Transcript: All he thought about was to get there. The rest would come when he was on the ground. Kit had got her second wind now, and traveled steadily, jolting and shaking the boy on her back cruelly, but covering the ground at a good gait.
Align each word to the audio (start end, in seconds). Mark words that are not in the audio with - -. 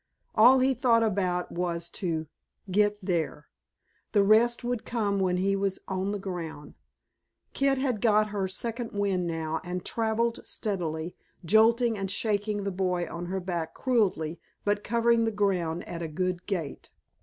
All 0.33 0.57
he 0.57 0.73
thought 0.73 1.03
about 1.03 1.51
was 1.51 1.87
to 1.91 2.25
get 2.71 2.97
there. 3.05 3.45
The 4.13 4.23
rest 4.23 4.63
would 4.63 4.83
come 4.83 5.19
when 5.19 5.37
he 5.37 5.55
was 5.55 5.77
on 5.87 6.11
the 6.11 6.17
ground. 6.17 6.73
Kit 7.53 7.77
had 7.77 8.01
got 8.01 8.29
her 8.29 8.47
second 8.47 8.93
wind 8.93 9.27
now, 9.27 9.61
and 9.63 9.85
traveled 9.85 10.39
steadily, 10.43 11.15
jolting 11.45 11.99
and 11.99 12.09
shaking 12.09 12.63
the 12.63 12.71
boy 12.71 13.05
on 13.07 13.27
her 13.27 13.39
back 13.39 13.75
cruelly, 13.75 14.39
but 14.65 14.83
covering 14.83 15.25
the 15.25 15.31
ground 15.31 15.87
at 15.87 16.01
a 16.01 16.07
good 16.07 16.47
gait. 16.47 16.89